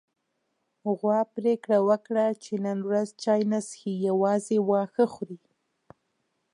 [0.97, 5.39] غوا پرېکړه وکړه چې نن ورځ چای نه څښي، يوازې واښه خوري.